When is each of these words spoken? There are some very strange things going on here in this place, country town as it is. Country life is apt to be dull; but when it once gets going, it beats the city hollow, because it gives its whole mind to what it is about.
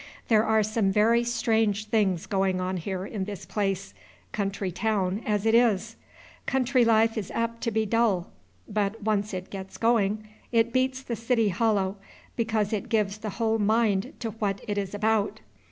There 0.29 0.43
are 0.43 0.63
some 0.63 0.91
very 0.91 1.23
strange 1.23 1.85
things 1.85 2.25
going 2.25 2.59
on 2.59 2.77
here 2.77 3.05
in 3.05 3.25
this 3.25 3.45
place, 3.45 3.93
country 4.31 4.71
town 4.71 5.21
as 5.27 5.45
it 5.45 5.53
is. 5.53 5.95
Country 6.47 6.83
life 6.83 7.19
is 7.19 7.29
apt 7.35 7.61
to 7.61 7.69
be 7.71 7.85
dull; 7.85 8.31
but 8.67 8.93
when 9.03 9.17
it 9.19 9.29
once 9.31 9.47
gets 9.51 9.77
going, 9.77 10.27
it 10.51 10.73
beats 10.73 11.03
the 11.03 11.15
city 11.15 11.49
hollow, 11.49 11.97
because 12.35 12.73
it 12.73 12.89
gives 12.89 13.17
its 13.17 13.35
whole 13.35 13.59
mind 13.59 14.13
to 14.21 14.31
what 14.31 14.61
it 14.67 14.79
is 14.79 14.95
about. 14.95 15.39